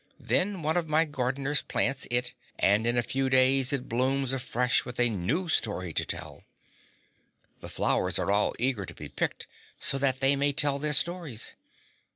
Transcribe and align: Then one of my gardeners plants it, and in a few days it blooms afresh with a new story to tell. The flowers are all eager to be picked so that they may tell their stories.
Then 0.19 0.63
one 0.63 0.77
of 0.77 0.89
my 0.89 1.05
gardeners 1.05 1.61
plants 1.61 2.07
it, 2.09 2.33
and 2.57 2.87
in 2.87 2.97
a 2.97 3.03
few 3.03 3.29
days 3.29 3.71
it 3.71 3.87
blooms 3.87 4.33
afresh 4.33 4.83
with 4.83 4.99
a 4.99 5.11
new 5.11 5.47
story 5.47 5.93
to 5.93 6.03
tell. 6.03 6.43
The 7.59 7.69
flowers 7.69 8.17
are 8.17 8.31
all 8.31 8.55
eager 8.57 8.87
to 8.87 8.95
be 8.95 9.09
picked 9.09 9.45
so 9.79 9.99
that 9.99 10.19
they 10.19 10.35
may 10.35 10.53
tell 10.53 10.79
their 10.79 10.93
stories. 10.93 11.53